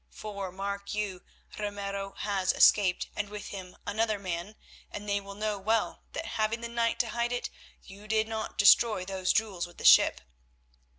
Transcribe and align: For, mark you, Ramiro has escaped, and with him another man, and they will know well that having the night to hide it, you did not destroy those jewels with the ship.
For, 0.09 0.51
mark 0.51 0.95
you, 0.95 1.21
Ramiro 1.59 2.13
has 2.13 2.51
escaped, 2.53 3.05
and 3.15 3.29
with 3.29 3.49
him 3.49 3.77
another 3.85 4.17
man, 4.17 4.55
and 4.89 5.07
they 5.07 5.21
will 5.21 5.35
know 5.35 5.59
well 5.59 6.01
that 6.13 6.25
having 6.41 6.61
the 6.61 6.67
night 6.69 6.97
to 7.01 7.09
hide 7.09 7.31
it, 7.31 7.51
you 7.83 8.07
did 8.07 8.27
not 8.27 8.57
destroy 8.57 9.05
those 9.05 9.31
jewels 9.31 9.67
with 9.67 9.77
the 9.77 9.85
ship. 9.85 10.21